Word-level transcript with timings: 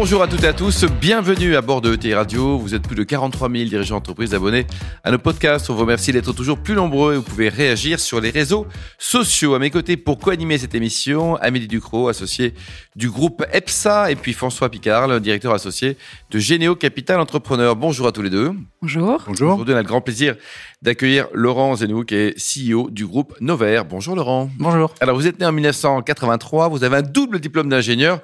Bonjour 0.00 0.22
à 0.22 0.28
toutes 0.28 0.44
et 0.44 0.46
à 0.46 0.54
tous, 0.54 0.86
bienvenue 0.98 1.56
à 1.56 1.60
bord 1.60 1.82
de 1.82 1.92
ETI 1.92 2.14
Radio. 2.14 2.56
Vous 2.56 2.74
êtes 2.74 2.88
plus 2.88 2.96
de 2.96 3.02
43 3.02 3.50
000 3.50 3.64
dirigeants 3.64 3.96
d'entreprise 3.96 4.32
abonnés 4.34 4.66
à 5.04 5.10
nos 5.10 5.18
podcasts. 5.18 5.68
On 5.68 5.74
vous 5.74 5.80
remercie 5.80 6.10
d'être 6.10 6.32
toujours 6.32 6.56
plus 6.56 6.72
nombreux 6.72 7.12
et 7.12 7.16
vous 7.18 7.22
pouvez 7.22 7.50
réagir 7.50 8.00
sur 8.00 8.18
les 8.18 8.30
réseaux 8.30 8.66
sociaux. 8.96 9.54
À 9.54 9.58
mes 9.58 9.68
côtés 9.68 9.98
pour 9.98 10.18
co-animer 10.18 10.56
cette 10.56 10.74
émission, 10.74 11.36
Amélie 11.36 11.68
Ducrot, 11.68 12.08
associée 12.08 12.54
du 12.96 13.10
groupe 13.10 13.44
EPSA, 13.52 14.10
et 14.10 14.16
puis 14.16 14.32
François 14.32 14.70
Picard, 14.70 15.06
le 15.06 15.20
directeur 15.20 15.52
associé 15.52 15.98
de 16.30 16.38
Généo 16.38 16.76
Capital 16.76 17.20
Entrepreneur. 17.20 17.76
Bonjour 17.76 18.06
à 18.06 18.12
tous 18.12 18.22
les 18.22 18.30
deux. 18.30 18.52
Bonjour. 18.80 19.22
Bonjour. 19.26 19.52
Aujourd'hui, 19.52 19.74
on 19.74 19.76
a 19.76 19.82
le 19.82 19.86
grand 19.86 20.00
plaisir 20.00 20.34
d'accueillir 20.80 21.26
Laurent 21.34 21.76
Zenou, 21.76 22.04
qui 22.04 22.14
est 22.14 22.34
CEO 22.38 22.88
du 22.88 23.06
groupe 23.06 23.34
Novair. 23.42 23.84
Bonjour 23.84 24.16
Laurent. 24.16 24.48
Bonjour. 24.58 24.94
Alors, 25.00 25.14
vous 25.14 25.26
êtes 25.26 25.38
né 25.38 25.44
en 25.44 25.52
1983, 25.52 26.68
vous 26.68 26.84
avez 26.84 26.96
un 26.96 27.02
double 27.02 27.38
diplôme 27.38 27.68
d'ingénieur 27.68 28.22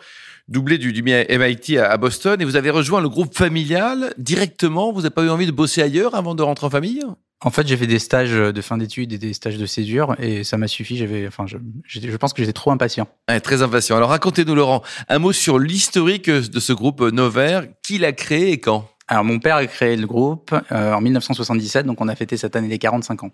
doublé 0.48 0.78
du, 0.78 0.92
du 0.92 1.02
MIT 1.02 1.78
à, 1.78 1.96
Boston 1.96 2.40
et 2.40 2.44
vous 2.44 2.56
avez 2.56 2.70
rejoint 2.70 3.00
le 3.00 3.08
groupe 3.08 3.36
familial 3.36 4.14
directement. 4.18 4.92
Vous 4.92 5.02
n'avez 5.02 5.14
pas 5.14 5.22
eu 5.22 5.30
envie 5.30 5.46
de 5.46 5.52
bosser 5.52 5.82
ailleurs 5.82 6.14
avant 6.14 6.34
de 6.34 6.42
rentrer 6.42 6.66
en 6.66 6.70
famille? 6.70 7.02
En 7.44 7.50
fait, 7.50 7.66
j'ai 7.66 7.76
fait 7.76 7.86
des 7.86 7.98
stages 7.98 8.32
de 8.32 8.60
fin 8.62 8.78
d'études 8.78 9.12
et 9.12 9.18
des 9.18 9.34
stages 9.34 9.58
de 9.58 9.66
césure 9.66 10.16
et 10.18 10.42
ça 10.42 10.56
m'a 10.56 10.68
suffi. 10.68 10.96
J'avais, 10.96 11.26
enfin, 11.26 11.46
je, 11.46 11.58
je, 11.86 12.16
pense 12.16 12.32
que 12.32 12.42
j'étais 12.42 12.54
trop 12.54 12.70
impatient. 12.70 13.08
Ouais, 13.28 13.40
très 13.40 13.62
impatient. 13.62 13.96
Alors 13.96 14.08
racontez-nous, 14.08 14.54
Laurent, 14.54 14.82
un 15.08 15.18
mot 15.18 15.32
sur 15.32 15.58
l'historique 15.58 16.30
de 16.30 16.60
ce 16.60 16.72
groupe 16.72 17.00
Novair. 17.02 17.66
Qui 17.82 17.98
l'a 17.98 18.12
créé 18.12 18.52
et 18.52 18.58
quand? 18.58 18.88
Alors, 19.08 19.24
mon 19.24 19.38
père 19.38 19.56
a 19.56 19.66
créé 19.66 19.96
le 19.96 20.06
groupe 20.06 20.54
euh, 20.72 20.92
en 20.92 21.00
1977, 21.00 21.86
donc 21.86 22.00
on 22.00 22.08
a 22.08 22.16
fêté 22.16 22.36
cette 22.36 22.56
année 22.56 22.68
les 22.68 22.78
45 22.78 23.22
ans. 23.22 23.30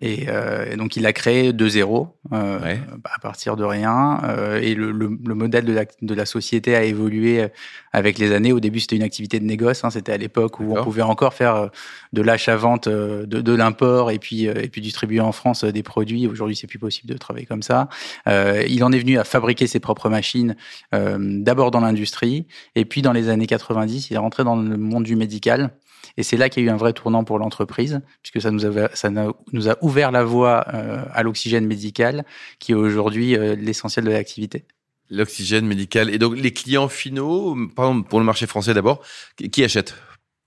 Et, 0.00 0.26
euh, 0.28 0.70
et, 0.70 0.76
donc 0.76 0.96
il 0.96 1.02
l'a 1.02 1.12
créé 1.12 1.52
de 1.52 1.68
zéro, 1.68 2.16
euh, 2.32 2.60
ouais. 2.60 2.80
Bah, 3.02 3.10
à 3.14 3.18
partir 3.18 3.56
de 3.56 3.64
rien. 3.64 4.20
Euh, 4.22 4.60
et 4.60 4.74
le, 4.74 4.92
le, 4.92 5.18
le, 5.24 5.34
modèle 5.34 5.64
de 5.64 5.72
la, 5.72 5.84
de 6.00 6.14
la, 6.14 6.26
société 6.26 6.76
a 6.76 6.84
évolué 6.84 7.48
avec 7.92 8.18
les 8.18 8.32
années. 8.32 8.52
Au 8.52 8.60
début, 8.60 8.78
c'était 8.78 8.94
une 8.94 9.02
activité 9.02 9.40
de 9.40 9.44
négoce. 9.44 9.84
Hein, 9.84 9.90
c'était 9.90 10.12
à 10.12 10.16
l'époque 10.16 10.60
où 10.60 10.76
on 10.76 10.84
pouvait 10.84 11.02
encore 11.02 11.34
faire 11.34 11.56
euh, 11.56 11.68
de 12.12 12.22
l'achat-vente, 12.22 12.86
euh, 12.86 13.26
de, 13.26 13.40
de 13.40 13.52
l'import 13.52 14.12
et 14.12 14.18
puis 14.18 14.44
et 14.44 14.68
puis 14.68 14.80
distribuer 14.80 15.20
en 15.20 15.32
France 15.32 15.64
des 15.64 15.82
produits. 15.82 16.28
Aujourd'hui, 16.28 16.54
c'est 16.54 16.68
plus 16.68 16.78
possible 16.78 17.12
de 17.12 17.18
travailler 17.18 17.46
comme 17.46 17.62
ça. 17.62 17.88
il 18.26 18.84
en 18.84 18.92
est 18.92 18.98
venu 18.98 19.18
à 19.18 19.24
fabriquer 19.24 19.66
ses 19.66 19.80
propres 19.80 20.08
machines, 20.08 20.56
d'abord 20.92 21.70
dans 21.70 21.80
l'industrie, 21.80 22.46
et 22.74 22.84
puis 22.84 23.02
dans 23.02 23.12
les 23.12 23.28
années 23.28 23.46
90, 23.46 24.10
il 24.10 24.14
est 24.14 24.18
rentré 24.18 24.44
dans 24.44 24.56
le 24.56 24.76
monde 24.76 25.04
du 25.04 25.16
médical. 25.16 25.70
Et 26.16 26.22
c'est 26.22 26.36
là 26.36 26.48
qu'il 26.48 26.64
y 26.64 26.66
a 26.66 26.70
eu 26.70 26.72
un 26.72 26.76
vrai 26.76 26.92
tournant 26.92 27.24
pour 27.24 27.38
l'entreprise, 27.38 28.00
puisque 28.22 28.40
ça 28.40 28.50
nous, 28.50 28.64
avait, 28.64 28.88
ça 28.94 29.10
nous 29.10 29.68
a 29.68 29.76
ouvert 29.82 30.10
la 30.10 30.24
voie 30.24 30.64
euh, 30.74 31.04
à 31.12 31.22
l'oxygène 31.22 31.66
médical, 31.66 32.24
qui 32.58 32.72
est 32.72 32.76
aujourd'hui 32.76 33.36
euh, 33.36 33.54
l'essentiel 33.54 34.04
de 34.04 34.10
l'activité. 34.10 34.64
L'oxygène 35.10 35.66
médical. 35.66 36.10
Et 36.10 36.18
donc 36.18 36.36
les 36.36 36.52
clients 36.52 36.88
finaux, 36.88 37.56
par 37.76 37.86
exemple 37.86 38.08
pour 38.08 38.18
le 38.18 38.24
marché 38.24 38.46
français 38.46 38.74
d'abord, 38.74 39.02
qui 39.52 39.62
achètent? 39.62 39.94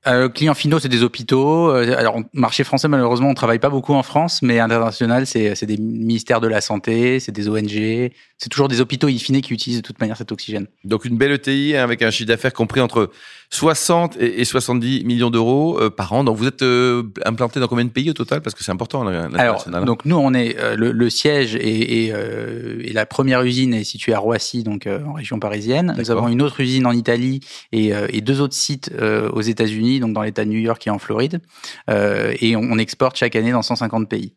Euh, 0.08 0.30
clients 0.30 0.53
finaux, 0.53 0.80
c'est 0.80 0.89
des 0.89 1.03
hôpitaux. 1.03 1.69
Euh, 1.69 1.97
alors, 1.97 2.22
marché 2.31 2.63
français, 2.63 2.88
malheureusement, 2.88 3.30
on 3.30 3.33
travaille 3.33 3.59
pas 3.59 3.69
beaucoup 3.69 3.94
en 3.94 4.03
France, 4.03 4.41
mais 4.41 4.59
international, 4.59 5.25
c'est 5.25 5.66
des 5.66 5.78
ministères 5.78 6.39
de 6.39 6.47
la 6.47 6.61
santé, 6.61 7.19
c'est 7.19 7.33
des 7.33 7.50
ONG, 7.50 8.11
c'est 8.38 8.50
toujours 8.50 8.69
des 8.69 8.80
hôpitaux 8.80 9.08
in 9.08 9.17
fine 9.17 9.41
qui 9.41 9.53
utilisent 9.53 9.81
de 9.81 9.85
toute 9.85 10.00
manière 10.00 10.16
cet 10.16 10.31
oxygène. 10.31 10.67
Donc, 10.85 11.03
une 11.03 11.17
belle 11.17 11.31
ETI 11.31 11.75
avec 11.75 12.02
un 12.03 12.11
chiffre 12.11 12.28
d'affaires 12.28 12.53
compris 12.53 12.80
entre 12.80 13.11
60 13.50 14.17
et 14.20 14.44
70 14.44 15.06
millions 15.06 15.30
d'euros 15.30 15.80
euh, 15.80 15.90
par 15.90 16.12
an. 16.12 16.23
Donc, 16.26 16.36
vous 16.36 16.48
êtes 16.48 16.64
euh, 16.64 17.03
implanté 17.26 17.59
dans 17.62 17.67
combien 17.67 17.86
de 17.86 17.90
pays 17.90 18.09
au 18.09 18.14
total? 18.14 18.42
Parce 18.42 18.53
que 18.53 18.64
c'est 18.64 18.72
important 18.72 19.08
Alors, 19.08 19.66
donc 19.85 20.03
nous, 20.03 20.18
on 20.18 20.34
est 20.34 20.58
euh, 20.59 20.75
le, 20.75 20.91
le, 20.91 21.09
siège 21.09 21.56
et, 21.56 22.08
et, 22.08 22.08
et, 22.08 22.94
la 22.94 23.06
première 23.06 23.41
usine 23.44 23.74
est 23.74 23.85
située 23.85 24.13
à 24.13 24.19
Roissy, 24.19 24.63
donc 24.63 24.88
en 24.88 25.13
région 25.13 25.40
parisienne. 25.40 25.96
Nous 25.97 26.12
avons 26.12 26.28
une 26.28 26.41
autre 26.41 26.59
usine 26.59 26.85
en 26.85 26.91
Italie 26.91 27.40
et, 27.72 27.91
et 28.09 28.22
deux 28.22 28.41
autres 28.41 28.56
sites 28.56 28.91
aux 29.00 29.41
États-Unis, 29.41 30.00
donc 30.00 30.14
dans 30.14 30.24
l'État 30.24 30.44
de 30.44 30.50
New 30.50 30.59
York 30.59 30.85
et 30.88 30.90
en 30.90 31.00
Floride. 31.00 31.41
et 31.90 32.56
on, 32.56 32.62
on 32.62 32.78
exporte 32.78 33.18
chaque 33.18 33.35
année 33.35 33.52
dans 33.52 33.62
150 33.62 34.09
pays. 34.09 34.34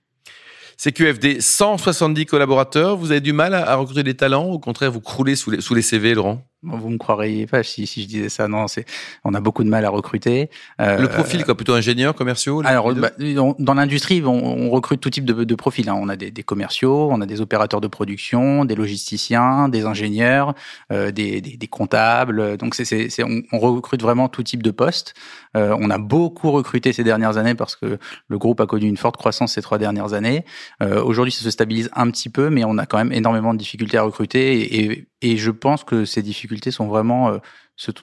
CQFD, 0.80 1.42
170 1.42 2.24
collaborateurs. 2.24 2.96
Vous 2.96 3.10
avez 3.10 3.20
du 3.20 3.34
mal 3.34 3.52
à, 3.52 3.74
recruter 3.76 4.02
des 4.02 4.14
talents? 4.14 4.46
Au 4.46 4.58
contraire, 4.58 4.90
vous 4.90 5.02
croulez 5.02 5.36
sous 5.36 5.50
les, 5.50 5.60
sous 5.60 5.74
les 5.74 5.82
CV, 5.82 6.14
Laurent? 6.14 6.49
Vous 6.62 6.90
me 6.90 6.98
croiriez 6.98 7.46
pas 7.46 7.62
si, 7.62 7.86
si 7.86 8.02
je 8.02 8.06
disais 8.06 8.28
ça. 8.28 8.46
Non, 8.46 8.68
c'est 8.68 8.84
on 9.24 9.32
a 9.32 9.40
beaucoup 9.40 9.64
de 9.64 9.68
mal 9.68 9.84
à 9.84 9.90
recruter. 9.90 10.50
Euh, 10.80 10.98
le 10.98 11.08
profil, 11.08 11.44
quoi, 11.44 11.56
plutôt 11.56 11.72
ingénieur, 11.72 12.14
commerciaux. 12.14 12.62
Alors, 12.64 12.92
bah, 12.94 13.10
dans 13.18 13.74
l'industrie, 13.74 14.22
on, 14.24 14.30
on, 14.30 14.70
recrute 14.70 15.00
tout 15.00 15.10
type 15.10 15.24
de, 15.24 15.44
de 15.44 15.54
profils. 15.54 15.88
Hein. 15.88 15.98
On 15.98 16.08
a 16.08 16.16
des, 16.16 16.30
des, 16.30 16.42
commerciaux, 16.42 17.08
on 17.10 17.20
a 17.22 17.26
des 17.26 17.40
opérateurs 17.40 17.80
de 17.80 17.88
production, 17.88 18.64
des 18.66 18.74
logisticiens, 18.74 19.68
des 19.68 19.86
ingénieurs, 19.86 20.54
euh, 20.92 21.10
des, 21.10 21.40
des, 21.40 21.56
des, 21.56 21.66
comptables. 21.66 22.58
Donc, 22.58 22.74
c'est, 22.74 23.08
on, 23.22 23.42
on, 23.52 23.58
recrute 23.58 24.02
vraiment 24.02 24.28
tout 24.28 24.42
type 24.42 24.62
de 24.62 24.70
postes. 24.70 25.14
Euh, 25.56 25.74
on 25.80 25.90
a 25.90 25.98
beaucoup 25.98 26.50
recruté 26.50 26.92
ces 26.92 27.04
dernières 27.04 27.38
années 27.38 27.54
parce 27.54 27.74
que 27.74 27.98
le 28.28 28.38
groupe 28.38 28.60
a 28.60 28.66
connu 28.66 28.86
une 28.86 28.98
forte 28.98 29.16
croissance 29.16 29.54
ces 29.54 29.62
trois 29.62 29.78
dernières 29.78 30.12
années. 30.12 30.44
Aujourd'hui, 30.80 31.32
ça 31.32 31.42
se 31.42 31.50
stabilise 31.50 31.90
un 31.94 32.10
petit 32.10 32.28
peu, 32.28 32.50
mais 32.50 32.64
on 32.64 32.78
a 32.78 32.86
quand 32.86 32.98
même 32.98 33.12
énormément 33.12 33.54
de 33.54 33.58
difficultés 33.58 33.98
à 33.98 34.02
recruter 34.02 34.60
et, 34.60 34.80
et, 34.80 35.06
et 35.22 35.36
je 35.36 35.50
pense 35.50 35.84
que 35.84 36.04
ces 36.04 36.22
difficultés 36.22 36.49
sont 36.70 36.88
vraiment 36.88 37.28
euh, 37.30 37.38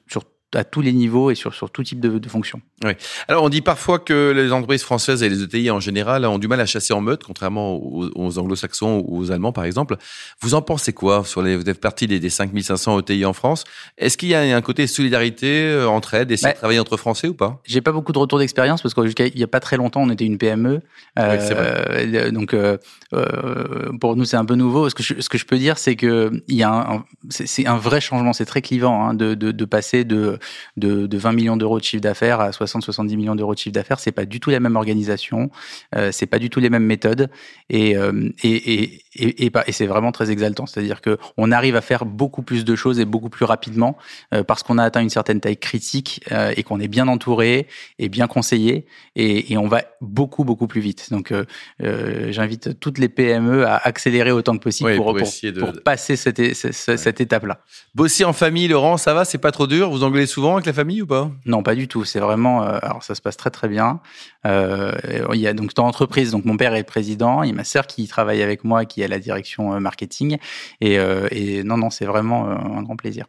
sur 0.07 0.23
à 0.55 0.63
tous 0.63 0.81
les 0.81 0.93
niveaux 0.93 1.29
et 1.29 1.35
sur, 1.35 1.53
sur 1.53 1.69
tout 1.69 1.83
type 1.83 1.99
de, 1.99 2.19
de 2.19 2.29
fonctions. 2.29 2.61
Oui. 2.83 2.91
Alors, 3.27 3.43
on 3.43 3.49
dit 3.49 3.61
parfois 3.61 3.99
que 3.99 4.31
les 4.31 4.51
entreprises 4.51 4.83
françaises 4.83 5.21
et 5.23 5.29
les 5.29 5.43
ETI 5.43 5.71
en 5.71 5.79
général 5.79 6.25
ont 6.25 6.37
du 6.37 6.47
mal 6.47 6.61
à 6.61 6.65
chasser 6.65 6.93
en 6.93 7.01
meute, 7.01 7.23
contrairement 7.23 7.75
aux, 7.75 8.09
aux 8.15 8.39
anglo-saxons 8.39 9.03
ou 9.05 9.19
aux 9.19 9.31
allemands, 9.31 9.51
par 9.51 9.65
exemple. 9.65 9.97
Vous 10.41 10.53
en 10.53 10.61
pensez 10.61 10.93
quoi 10.93 11.23
sur 11.25 11.41
les, 11.41 11.57
Vous 11.57 11.69
êtes 11.69 11.81
partie 11.81 12.07
des, 12.07 12.19
des 12.19 12.29
5500 12.29 12.99
ETI 12.99 13.25
en 13.25 13.33
France? 13.33 13.65
Est-ce 13.97 14.17
qu'il 14.17 14.29
y 14.29 14.35
a 14.35 14.41
un 14.41 14.61
côté 14.61 14.87
solidarité, 14.87 15.63
euh, 15.63 15.89
entraide, 15.89 16.31
essayer 16.31 16.49
bah, 16.49 16.53
de 16.53 16.57
travailler 16.57 16.79
entre 16.79 16.97
Français 16.97 17.27
ou 17.27 17.33
pas? 17.33 17.59
J'ai 17.65 17.81
pas 17.81 17.91
beaucoup 17.91 18.13
de 18.13 18.19
retours 18.19 18.39
d'expérience 18.39 18.81
parce 18.81 18.93
qu'il 18.93 19.37
y 19.37 19.43
a 19.43 19.47
pas 19.47 19.59
très 19.59 19.75
longtemps, 19.75 20.01
on 20.01 20.09
était 20.09 20.25
une 20.25 20.37
PME. 20.37 20.81
Euh, 21.19 21.37
oui, 21.37 22.11
vrai. 22.11 22.31
Donc, 22.31 22.53
euh, 22.53 22.77
euh, 23.13 23.91
pour 23.99 24.15
nous, 24.15 24.25
c'est 24.25 24.37
un 24.37 24.45
peu 24.45 24.55
nouveau. 24.55 24.89
Ce 24.89 24.95
que 24.95 25.03
je, 25.03 25.19
ce 25.19 25.29
que 25.29 25.37
je 25.37 25.45
peux 25.45 25.57
dire, 25.57 25.77
c'est 25.77 25.95
que 25.95 26.31
il 26.47 26.55
y 26.55 26.63
a 26.63 26.71
un, 26.71 27.05
c'est 27.29 27.65
un 27.65 27.77
vrai 27.77 28.01
changement. 28.01 28.33
C'est 28.33 28.45
très 28.45 28.61
clivant 28.61 29.07
hein, 29.07 29.13
de, 29.13 29.33
de, 29.33 29.51
de 29.51 29.65
passer 29.65 30.03
de 30.03 30.36
de, 30.77 31.17
20 31.17 31.31
millions 31.31 31.57
d'euros 31.57 31.79
de 31.79 31.83
chiffre 31.83 32.01
d'affaires 32.01 32.39
à 32.39 32.51
60-70 32.51 33.15
millions 33.15 33.35
d'euros 33.35 33.53
de 33.53 33.59
chiffre 33.59 33.73
d'affaires, 33.73 33.99
c'est 33.99 34.11
pas 34.11 34.25
du 34.25 34.39
tout 34.39 34.49
la 34.49 34.59
même 34.59 34.75
organisation, 34.75 35.49
euh, 35.95 36.11
c'est 36.11 36.25
pas 36.25 36.39
du 36.39 36.49
tout 36.49 36.59
les 36.59 36.69
mêmes 36.69 36.85
méthodes, 36.85 37.29
et, 37.69 37.97
euh, 37.97 38.29
et, 38.43 38.73
et, 38.73 39.03
et, 39.15 39.51
et 39.65 39.71
c'est 39.71 39.87
vraiment 39.87 40.11
très 40.11 40.31
exaltant. 40.31 40.65
C'est-à-dire 40.65 41.01
que 41.01 41.17
on 41.37 41.51
arrive 41.51 41.75
à 41.75 41.81
faire 41.81 42.05
beaucoup 42.05 42.41
plus 42.41 42.65
de 42.65 42.75
choses 42.75 42.99
et 42.99 43.05
beaucoup 43.05 43.29
plus 43.29 43.45
rapidement 43.45 43.97
euh, 44.33 44.43
parce 44.43 44.63
qu'on 44.63 44.77
a 44.77 44.83
atteint 44.83 45.01
une 45.01 45.09
certaine 45.09 45.39
taille 45.39 45.57
critique 45.57 46.23
euh, 46.31 46.53
et 46.55 46.63
qu'on 46.63 46.79
est 46.79 46.87
bien 46.87 47.07
entouré 47.07 47.67
et 47.99 48.09
bien 48.09 48.27
conseillé, 48.27 48.85
et, 49.15 49.53
et 49.53 49.57
on 49.57 49.67
va 49.67 49.83
beaucoup 50.01 50.43
beaucoup 50.43 50.67
plus 50.67 50.81
vite. 50.81 51.09
Donc, 51.11 51.33
j'invite 51.79 52.79
toutes 52.79 52.99
les 52.99 53.09
PME 53.09 53.65
à 53.65 53.77
accélérer 53.77 54.31
autant 54.31 54.57
que 54.57 54.63
possible 54.63 54.91
oui, 54.91 54.95
pour, 54.97 55.05
pour, 55.05 55.15
pour, 55.15 55.51
de... 55.51 55.59
pour, 55.59 55.83
passer 55.83 56.15
cette, 56.15 56.53
cette, 56.53 56.97
cette 56.97 57.21
étape-là. 57.21 57.59
Bosser 57.95 58.25
en 58.25 58.33
famille, 58.33 58.67
Laurent, 58.67 58.97
ça 58.97 59.13
va, 59.13 59.25
c'est 59.25 59.37
pas 59.37 59.51
trop 59.51 59.67
dur. 59.67 59.89
Vous 59.89 60.03
anglais 60.03 60.26
souvent 60.27 60.53
avec 60.53 60.65
la 60.65 60.73
famille 60.73 61.01
ou 61.01 61.07
pas? 61.07 61.31
Non, 61.45 61.63
pas 61.63 61.75
du 61.75 61.87
tout. 61.87 62.05
C'est 62.05 62.19
vraiment. 62.19 62.63
Euh, 62.63 62.77
alors, 62.81 63.03
ça 63.03 63.15
se 63.15 63.21
passe 63.21 63.37
très 63.37 63.49
très 63.49 63.67
bien. 63.67 63.99
Euh, 64.45 64.91
il 65.33 65.39
y 65.39 65.47
a 65.47 65.53
donc 65.53 65.73
dans 65.73 65.85
l'entreprise, 65.85 66.31
donc 66.31 66.45
mon 66.45 66.57
père 66.57 66.73
est 66.75 66.79
le 66.79 66.83
président, 66.83 67.43
il 67.43 67.49
y 67.49 67.51
a 67.51 67.55
ma 67.55 67.63
sœur 67.63 67.87
qui 67.87 68.07
travaille 68.07 68.41
avec 68.41 68.63
moi, 68.63 68.85
qui 68.85 69.01
est 69.01 69.05
à 69.05 69.07
la 69.07 69.19
direction 69.19 69.73
euh, 69.73 69.79
marketing. 69.79 70.37
Et, 70.81 70.99
euh, 70.99 71.27
et 71.31 71.63
non, 71.63 71.77
non, 71.77 71.89
c'est 71.89 72.05
vraiment 72.05 72.47
un 72.47 72.83
grand 72.83 72.95
plaisir. 72.95 73.25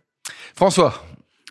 François. 0.55 1.03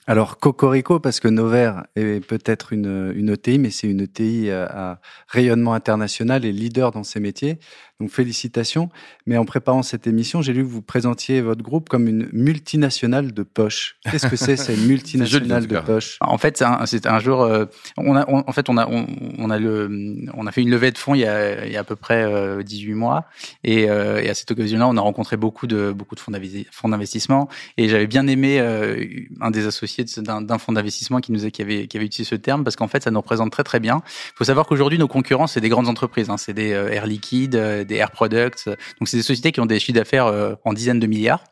Alors 0.10 0.38
Cocorico 0.38 1.02
parce 1.02 1.20
que 1.20 1.28
Novair 1.28 1.86
est 1.98 2.26
peut-être 2.26 2.72
une, 2.72 3.12
une 3.14 3.30
ETI, 3.30 3.60
mais 3.60 3.72
c'est 3.72 3.88
une 3.88 4.00
ETI 4.00 4.50
à, 4.52 4.92
à 4.92 5.00
rayonnement 5.28 5.74
international 5.74 6.46
et 6.46 6.54
leader 6.54 6.92
dans 6.92 7.04
ses 7.04 7.20
métiers. 7.20 7.60
Donc 8.00 8.12
félicitations. 8.12 8.90
Mais 9.26 9.38
en 9.38 9.46
préparant 9.46 9.82
cette 9.82 10.06
émission, 10.06 10.42
j'ai 10.44 10.54
lu 10.54 10.62
que 10.62 10.70
vous 10.70 10.84
présentiez 10.84 11.42
votre 11.42 11.64
groupe 11.64 11.90
comme 11.90 12.08
une 12.08 12.30
multinationale 12.32 13.34
de 13.34 13.42
poche. 13.42 13.98
Qu'est-ce 14.04 14.28
que 14.28 14.36
c'est 14.36 14.56
cette 14.56 14.78
multinationale 14.88 15.66
de 15.66 15.80
poche? 15.80 16.18
En 16.22 16.38
fait, 16.38 16.58
c'est 16.58 16.66
un, 16.66 16.86
un, 17.06 17.20
jour, 17.20 17.42
euh, 17.42 17.66
on 17.98 18.16
a, 18.16 18.24
on, 18.30 18.44
en 18.48 18.52
fait, 18.52 18.70
on 18.70 18.78
a, 18.78 18.88
on, 18.88 19.08
on, 19.40 19.50
a 19.50 19.58
le, 19.58 20.16
on 20.36 20.46
a 20.46 20.52
fait 20.52 20.62
une 20.62 20.70
levée 20.70 20.92
de 20.92 20.98
fonds 20.98 21.16
il 21.16 21.22
y 21.22 21.26
a, 21.26 21.66
il 21.66 21.72
y 21.72 21.78
a 21.78 21.80
à 21.80 21.84
peu 21.84 21.96
près 21.96 22.24
euh, 22.24 22.62
18 22.62 22.94
mois, 22.94 23.26
et, 23.64 23.90
euh, 23.90 24.22
et 24.22 24.30
à 24.30 24.36
cette 24.36 24.52
occasion-là, 24.52 24.88
on 24.88 24.98
a 24.98 25.02
rencontré 25.02 25.36
beaucoup 25.36 25.66
de, 25.66 25.92
beaucoup 25.92 26.14
de 26.14 26.20
fonds 26.20 26.32
d'investissement, 26.32 27.50
et 27.78 27.90
j'avais 27.90 28.08
bien 28.08 28.28
aimé 28.28 28.60
euh, 28.60 29.04
un 29.42 29.50
des 29.50 29.66
associés 29.66 29.97
d'un 30.04 30.58
fonds 30.58 30.74
d'investissement 30.74 31.20
qui 31.20 31.32
nous 31.32 31.50
qui 31.50 31.62
avait, 31.62 31.88
qui 31.88 31.98
avait 31.98 32.06
utilisé 32.06 32.30
ce 32.30 32.36
terme 32.36 32.64
parce 32.64 32.76
qu'en 32.76 32.88
fait, 32.88 33.04
ça 33.04 33.12
nous 33.12 33.20
représente 33.20 33.52
très 33.52 33.64
très 33.64 33.80
bien. 33.80 34.02
Il 34.06 34.38
faut 34.38 34.44
savoir 34.44 34.66
qu'aujourd'hui, 34.66 34.98
nos 34.98 35.08
concurrents, 35.08 35.48
c'est 35.48 35.62
des 35.62 35.70
grandes 35.70 35.88
entreprises, 35.88 36.30
hein, 36.30 36.38
c'est 36.38 36.54
des 36.54 36.70
Air 36.70 37.08
Liquide 37.08 37.56
des 37.88 37.96
Air 37.96 38.12
Products. 38.12 38.68
Donc, 39.00 39.08
c'est 39.08 39.18
des 39.18 39.24
sociétés 39.24 39.52
qui 39.52 39.60
ont 39.60 39.66
des 39.66 39.80
chiffres 39.80 39.98
d'affaires 39.98 40.28
euh, 40.28 40.56
en 40.64 40.74
dizaines 40.74 41.00
de 41.00 41.08
milliards. 41.08 41.44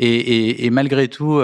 Et, 0.00 0.70
malgré 0.70 1.06
tout, 1.06 1.40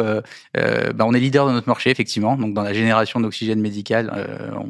bah, 0.55 1.05
on 1.07 1.15
est 1.15 1.21
leader 1.21 1.47
dans 1.47 1.53
notre 1.53 1.69
marché, 1.69 1.91
effectivement. 1.91 2.37
Donc, 2.37 2.53
dans 2.53 2.63
la 2.63 2.73
génération 2.73 3.21
d'oxygène 3.21 3.61
médical, 3.61 4.13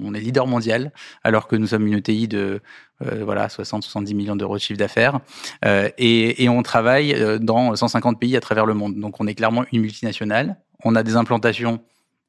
on 0.03 0.13
est 0.13 0.21
leader 0.21 0.47
mondial, 0.47 0.93
alors 1.25 1.49
que 1.49 1.57
nous 1.57 1.69
sommes 1.69 1.87
une 1.87 1.95
ETI 1.95 2.29
de 2.29 2.61
voilà 3.01 3.47
60-70 3.47 4.15
millions 4.15 4.37
d'euros 4.37 4.57
de 4.57 4.61
chiffre 4.61 4.79
d'affaires. 4.79 5.21
et, 5.65 6.45
et 6.45 6.49
on 6.51 6.63
travaille 6.63 7.39
dans 7.41 7.75
150 7.75 8.21
pays 8.21 8.37
à 8.37 8.41
travers 8.41 8.67
le 8.67 8.75
monde. 8.75 9.01
Donc, 9.01 9.19
on 9.19 9.27
est 9.27 9.35
clairement 9.35 9.65
une 9.73 9.81
multinationale. 9.81 10.59
On 10.85 10.95
a 10.95 11.03
des 11.03 11.17
implantations 11.17 11.81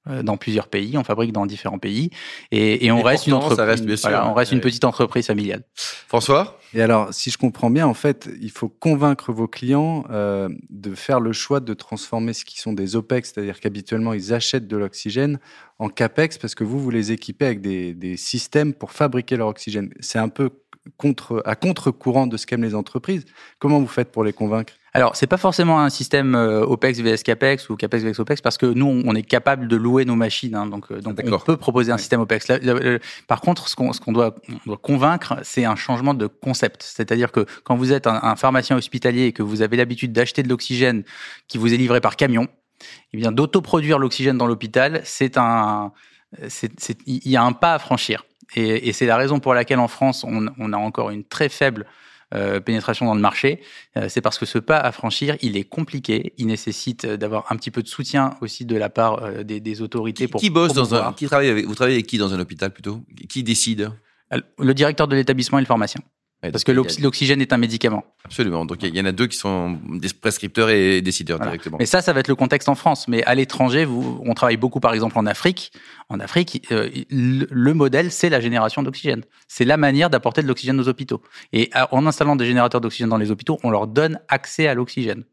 euh, 0.08 0.24
dans 0.24 0.38
plusieurs 0.38 0.68
pays, 0.68 0.98
on 0.98 1.04
fabrique 1.04 1.34
dans 1.34 1.46
différents 1.46 1.78
pays, 1.78 2.10
et, 2.52 2.90
on 2.90 3.02
reste 3.02 3.28
une 3.28 3.34
entreprise. 3.34 4.06
on 4.06 4.34
reste 4.34 4.52
une 4.54 4.62
petite 4.62 4.86
entreprise 4.86 5.28
familiale. 5.28 5.64
François? 5.76 6.58
Et 6.74 6.82
alors, 6.82 7.14
si 7.14 7.32
je 7.32 7.38
comprends 7.38 7.70
bien, 7.70 7.86
en 7.86 7.94
fait, 7.94 8.30
il 8.42 8.50
faut 8.50 8.70
convaincre 8.70 9.34
vos 9.34 9.48
clients 9.48 10.06
euh, 10.10 10.48
de 10.70 10.96
faire 10.96 11.20
le 11.20 11.34
choix 11.34 11.60
de 11.60 11.74
transformer 11.74 12.32
ce 12.34 12.46
qui 12.46 12.60
sont 12.60 12.72
des 12.72 12.96
OPEX, 12.96 13.34
c'est-à-dire 13.34 13.60
qu'habituellement 13.60 14.14
ils 14.14 14.34
achètent 14.34 14.68
de 14.68 14.78
l'oxygène 14.78 15.38
en 15.80 15.90
CAPEX 15.90 16.38
parce 16.38 16.56
que 16.56 16.64
vous 16.64 16.80
vous 16.80 16.92
les 16.92 17.12
équipez 17.12 17.46
avec 17.46 17.62
des, 17.62 17.94
des 17.94 18.18
systèmes 18.18 18.74
pour 18.74 18.92
fabriquer 18.92 19.36
leur 19.36 19.48
oxygène. 19.48 19.94
C'est 20.00 20.20
un 20.20 20.30
peu 20.30 20.50
contre, 20.98 21.42
à 21.46 21.56
contre-courant 21.56 22.28
de 22.28 22.38
ce 22.38 22.46
qu'aiment 22.46 22.64
les 22.64 22.76
entreprises. 22.76 23.26
Comment 23.60 23.80
vous 23.80 23.88
faites 23.88 24.12
pour 24.12 24.24
les 24.24 24.34
convaincre? 24.34 24.74
Alors, 24.94 25.16
c'est 25.16 25.28
pas 25.28 25.38
forcément 25.38 25.80
un 25.80 25.90
système 25.90 26.36
euh, 26.36 26.66
OPEX 26.66 27.00
vs 27.00 27.24
CAPEX 27.24 27.70
ou 27.70 27.76
CAPEX 27.76 28.04
vs 28.04 28.20
OPEX 28.20 28.42
parce 28.42 28.58
que 28.58 28.66
nous, 28.66 29.04
on 29.06 29.16
est 29.16 29.24
capable 29.24 29.68
de 29.68 29.76
louer 29.76 30.06
nos 30.06 30.16
machines. 30.16 30.56
Hein, 30.56 30.66
donc, 30.66 30.92
euh, 30.92 31.00
donc 31.02 31.20
on 31.24 31.40
peut 31.40 31.58
proposer 31.58 31.92
un 31.92 31.98
système 31.98 32.22
OPEX. 32.22 32.48
par 33.28 33.42
contre, 33.42 33.68
ce 33.68 33.76
qu'on 33.76 34.12
doit, 34.12 34.36
doit, 34.66 34.78
convaincre, 34.78 35.38
c'est 35.44 35.66
un 35.66 35.76
changement 35.76 36.14
de 36.14 36.28
concept. 36.28 36.84
C'est-à-dire 36.84 37.32
que 37.32 37.46
quand 37.64 37.76
vous 37.76 37.94
êtes 37.94 38.08
un, 38.08 38.36
pharmacien 38.36 38.78
hospitalier 38.78 39.26
et 39.26 39.32
que 39.32 39.44
vous 39.44 39.62
avez 39.62 39.78
l'habitude 39.78 40.12
d'acheter 40.12 40.44
de 40.44 40.50
l'oxygène 40.50 41.04
qui 41.48 41.58
vous 41.58 41.74
est 41.74 41.78
livré 41.78 42.02
par 42.02 42.16
camion, 42.16 42.48
eh 43.14 43.18
bien, 43.18 43.32
d'autoproduire 43.32 44.00
l'oxygène 44.00 44.38
dans 44.38 44.48
l'hôpital, 44.48 45.02
c'est 45.04 45.38
un, 45.38 45.92
il 47.06 47.30
y 47.30 47.36
a 47.36 47.44
un 47.44 47.52
pas 47.52 47.76
à 47.76 47.80
franchir. 47.80 48.26
Et, 48.56 48.90
et 48.90 48.94
c'est 48.94 49.06
la 49.06 49.18
raison 49.18 49.40
pour 49.40 49.54
laquelle 49.54 49.80
en 49.80 49.88
France, 49.88 50.24
on, 50.24 50.48
on 50.58 50.74
a 50.74 50.78
encore 50.78 51.12
une 51.12 51.24
très 51.24 51.50
faible 51.50 51.86
euh, 52.36 52.60
pénétration 52.60 53.06
dans 53.06 53.16
le 53.16 53.22
marché, 53.22 53.62
euh, 53.98 54.08
c'est 54.08 54.22
parce 54.22 54.38
que 54.38 54.46
ce 54.46 54.60
pas 54.60 54.78
à 54.78 54.92
franchir, 54.92 55.36
il 55.42 55.58
est 55.58 55.64
compliqué, 55.64 56.34
il 56.38 56.48
nécessite 56.48 57.06
d'avoir 57.06 57.52
un 57.52 57.56
petit 57.56 57.72
peu 57.72 57.82
de 57.82 57.88
soutien 57.88 58.36
aussi 58.42 58.66
de 58.66 58.76
la 58.76 58.90
part 58.90 59.24
euh, 59.24 59.44
des, 59.44 59.60
des, 59.60 59.82
autorités. 59.82 60.26
Qui, 60.26 60.32
pour, 60.32 60.42
qui 60.42 60.50
bosse 60.50 60.74
dans 60.74 60.94
un, 60.94 61.14
qui 61.14 61.26
travaille 61.26 61.50
avec, 61.50 61.66
vous 61.66 61.74
travaillez 61.74 61.96
avec 61.96 62.08
qui 62.08 62.18
dans 62.18 62.34
un 62.34 62.40
hôpital 62.40 62.72
plutôt? 62.72 63.02
Qui 63.28 63.42
décide? 63.44 63.92
Le 64.60 64.74
directeur 64.74 65.08
de 65.08 65.16
l'établissement 65.16 65.58
et 65.58 65.62
le 65.62 65.66
pharmacien 65.66 66.02
parce 66.42 66.64
que 66.64 66.72
l'oxygène 66.72 67.42
est 67.42 67.52
un 67.52 67.58
médicament. 67.58 68.06
Absolument. 68.24 68.66
Donc 68.66 68.82
il 68.84 68.96
y 68.96 69.02
en 69.02 69.06
a 69.06 69.12
deux 69.12 69.28
qui 69.28 69.38
sont 69.38 69.78
des 69.90 70.08
prescripteurs 70.10 70.70
et 70.70 71.02
décideurs 71.02 71.40
directement. 71.40 71.78
Mais 71.80 71.86
ça, 71.86 72.02
ça 72.02 72.14
va 72.14 72.22
être 72.22 72.30
le 72.30 72.36
contexte 72.36 72.70
en 72.70 72.76
France. 72.76 73.08
Mais 73.08 73.24
à 73.24 73.36
l'étranger, 73.36 73.86
on 73.86 74.34
travaille 74.34 74.58
beaucoup, 74.58 74.80
par 74.80 74.94
exemple, 74.94 75.18
en 75.18 75.26
Afrique. 75.26 75.74
En 76.08 76.20
Afrique, 76.20 76.66
euh, 76.72 76.90
le 77.10 77.74
modèle, 77.74 78.12
c'est 78.12 78.30
la 78.30 78.40
génération 78.40 78.84
d'oxygène. 78.84 79.24
C'est 79.48 79.66
la 79.66 79.78
manière 79.78 80.10
d'apporter 80.10 80.42
de 80.42 80.48
l'oxygène 80.48 80.80
aux 80.80 80.88
hôpitaux. 80.88 81.22
Et 81.52 81.70
en 81.92 82.06
installant 82.08 82.38
des 82.38 82.46
générateurs 82.46 82.80
d'oxygène 82.80 83.10
dans 83.10 83.18
les 83.18 83.32
hôpitaux, 83.32 83.60
on 83.64 83.70
leur 83.70 83.88
donne 83.88 84.20
accès 84.30 84.68
à 84.68 84.74
l'oxygène. 84.74 85.26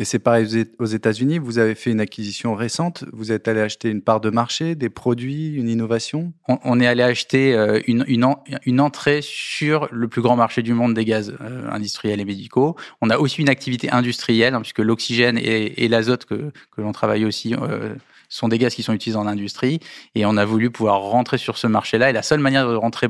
Et 0.00 0.04
c'est 0.04 0.20
pareil 0.20 0.64
aux 0.78 0.86
États-Unis. 0.86 1.38
Vous 1.38 1.58
avez 1.58 1.74
fait 1.74 1.90
une 1.90 2.00
acquisition 2.00 2.54
récente. 2.54 3.04
Vous 3.12 3.32
êtes 3.32 3.48
allé 3.48 3.60
acheter 3.60 3.90
une 3.90 4.00
part 4.00 4.20
de 4.20 4.30
marché, 4.30 4.76
des 4.76 4.90
produits, 4.90 5.54
une 5.54 5.68
innovation? 5.68 6.32
On, 6.46 6.78
est 6.78 6.86
allé 6.86 7.02
acheter 7.02 7.52
euh, 7.54 7.80
une, 7.88 8.80
entrée 8.80 9.20
sur 9.22 9.88
le 9.90 10.06
plus 10.06 10.22
grand 10.22 10.36
marché 10.36 10.62
du 10.62 10.72
monde 10.72 10.94
des 10.94 11.04
gaz 11.04 11.34
euh, 11.40 11.68
industriels 11.70 12.20
et 12.20 12.24
médicaux. 12.24 12.76
On 13.00 13.10
a 13.10 13.18
aussi 13.18 13.40
une 13.40 13.48
activité 13.48 13.90
industrielle, 13.90 14.54
hein, 14.54 14.60
puisque 14.60 14.78
l'oxygène 14.78 15.36
et, 15.36 15.84
et 15.84 15.88
l'azote 15.88 16.26
que, 16.26 16.52
que 16.70 16.80
l'on 16.80 16.92
travaille 16.92 17.24
aussi 17.24 17.56
euh, 17.56 17.96
sont 18.28 18.46
des 18.46 18.58
gaz 18.58 18.76
qui 18.76 18.84
sont 18.84 18.92
utilisés 18.92 19.18
en 19.18 19.26
industrie. 19.26 19.80
Et 20.14 20.24
on 20.26 20.36
a 20.36 20.44
voulu 20.44 20.70
pouvoir 20.70 21.00
rentrer 21.00 21.38
sur 21.38 21.58
ce 21.58 21.66
marché-là. 21.66 22.10
Et 22.10 22.12
la 22.12 22.22
seule 22.22 22.40
manière 22.40 22.68
de 22.68 22.74
rentrer 22.76 23.08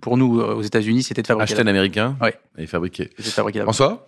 pour 0.00 0.16
nous 0.16 0.40
aux 0.40 0.62
États-Unis, 0.62 1.02
c'était 1.02 1.20
de 1.20 1.26
fabriquer. 1.26 1.52
Acheter 1.52 1.62
un 1.62 1.66
américain 1.66 2.16
et 2.56 2.66
fabriquer. 2.66 3.10
fabriquer 3.18 3.60
François? 3.60 4.06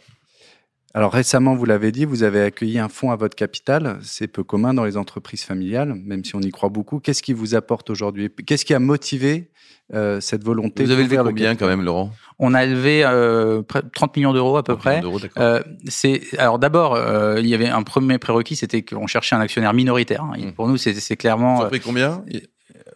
Alors 0.96 1.12
récemment, 1.12 1.56
vous 1.56 1.64
l'avez 1.64 1.90
dit, 1.90 2.04
vous 2.04 2.22
avez 2.22 2.40
accueilli 2.40 2.78
un 2.78 2.88
fonds 2.88 3.10
à 3.10 3.16
votre 3.16 3.34
capital. 3.34 3.98
C'est 4.00 4.28
peu 4.28 4.44
commun 4.44 4.74
dans 4.74 4.84
les 4.84 4.96
entreprises 4.96 5.42
familiales, 5.42 5.94
même 5.94 6.24
si 6.24 6.36
on 6.36 6.40
y 6.40 6.52
croit 6.52 6.68
beaucoup. 6.68 7.00
Qu'est-ce 7.00 7.20
qui 7.20 7.32
vous 7.32 7.56
apporte 7.56 7.90
aujourd'hui? 7.90 8.30
Qu'est-ce 8.46 8.64
qui 8.64 8.74
a 8.74 8.78
motivé 8.78 9.50
euh, 9.92 10.20
cette 10.20 10.44
volonté 10.44 10.84
Vous 10.84 10.92
avez 10.92 11.02
levé 11.02 11.16
combien 11.16 11.56
quand 11.56 11.66
même, 11.66 11.82
Laurent? 11.82 12.12
On 12.38 12.54
a 12.54 12.64
levé 12.64 13.02
euh, 13.04 13.62
30 13.92 14.16
millions 14.16 14.32
d'euros 14.32 14.56
à 14.56 14.62
peu 14.62 14.76
près. 14.76 15.02
Euh, 15.36 15.60
c'est 15.88 16.22
alors 16.38 16.60
d'abord, 16.60 16.94
euh, 16.94 17.40
il 17.40 17.48
y 17.48 17.54
avait 17.54 17.68
un 17.68 17.82
premier 17.82 18.18
prérequis, 18.18 18.54
c'était 18.54 18.82
qu'on 18.82 19.08
cherchait 19.08 19.34
un 19.34 19.40
actionnaire 19.40 19.74
minoritaire. 19.74 20.24
Mmh. 20.24 20.52
Pour 20.52 20.68
nous, 20.68 20.76
c'est 20.76 21.16
clairement. 21.16 21.56
Vous 21.56 21.62
avez 21.62 21.70
pris 21.70 21.80
combien? 21.80 22.24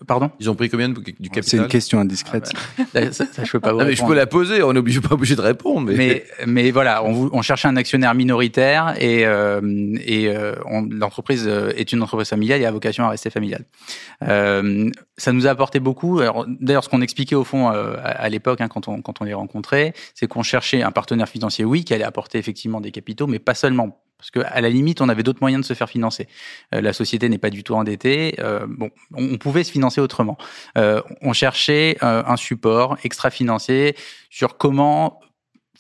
Pardon 0.07 0.31
Ils 0.41 0.49
ont 0.49 0.55
pris 0.55 0.69
combien 0.69 0.89
du 0.89 1.03
capital 1.03 1.45
C'est 1.45 1.57
une 1.57 1.67
question 1.67 1.99
indiscrète. 1.99 2.51
Ah 2.79 2.83
bah, 2.95 3.13
ça, 3.13 3.27
ça, 3.33 3.45
je 3.45 3.51
peux 3.51 3.61
pas 3.61 3.73
vous 3.73 3.79
mais 3.81 3.97
je 3.97 4.05
peux 4.05 4.15
la 4.15 4.27
poser, 4.27 4.63
on 4.63 4.73
n'est 4.73 4.79
obligé, 4.79 5.01
pas 5.09 5.15
obligé 5.15 5.35
de 5.35 5.41
répondre. 5.41 5.91
Mais, 5.91 6.25
mais, 6.41 6.47
mais 6.47 6.71
voilà, 6.71 7.05
on, 7.05 7.31
on, 7.33 7.43
cherchait 7.43 7.69
un 7.69 7.77
actionnaire 7.77 8.15
minoritaire 8.15 8.95
et, 8.99 9.27
euh, 9.27 9.61
et 10.05 10.29
euh, 10.29 10.55
l'entreprise 10.91 11.47
euh, 11.47 11.73
est 11.77 11.93
une 11.93 12.03
entreprise 12.03 12.29
familiale 12.29 12.61
et 12.61 12.67
a 12.67 12.71
vocation 12.71 13.05
à 13.05 13.11
rester 13.11 13.31
familiale. 13.31 13.65
Euh, 14.23 14.91
ça 15.17 15.33
nous 15.33 15.47
a 15.47 15.51
apporté 15.51 15.81
beaucoup. 15.81 16.21
D'ailleurs, 16.61 16.85
ce 16.85 16.89
qu'on 16.89 17.03
expliquait 17.03 17.35
au 17.35 17.45
fond 17.45 17.71
euh, 17.71 17.97
à, 18.03 18.29
l'époque, 18.29 18.61
hein, 18.61 18.69
quand 18.69 18.89
on, 18.89 19.03
quand 19.03 19.21
on 19.21 19.25
les 19.25 19.35
rencontrait, 19.35 19.95
c'est 20.15 20.27
qu'on 20.27 20.43
cherchait 20.43 20.83
un 20.83 20.93
partenaire 20.93 21.29
financier, 21.29 21.65
oui, 21.65 21.85
qui 21.85 21.95
allait 21.95 22.05
apporter 22.05 22.39
effectivement 22.39 22.81
des 22.81 22.91
capitaux, 22.91 23.27
mais 23.27 23.39
pas 23.39 23.55
seulement 23.55 24.01
parce 24.19 24.33
qu'à 24.33 24.61
la 24.61 24.69
limite, 24.69 25.01
on 25.01 25.09
avait 25.09 25.23
d'autres 25.23 25.39
moyens 25.41 25.63
de 25.63 25.67
se 25.67 25.75
faire 25.75 25.89
financer. 25.89 26.27
Euh, 26.75 26.81
la 26.81 26.93
société 26.93 27.29
n'est 27.29 27.39
pas 27.39 27.51
du 27.51 27.63
tout 27.63 27.75
endettée. 27.75 28.35
Euh, 28.41 28.67
bon, 28.69 28.91
on, 29.15 29.39
pouvait 29.39 29.63
se 29.63 29.71
financer 29.71 30.01
autrement. 30.01 30.37
Euh, 30.77 31.01
on 31.23 31.33
cherchait 31.33 31.97
un 32.01 32.37
support 32.37 32.99
extra-financier 33.05 33.95
sur 34.29 34.59
comment 34.59 35.21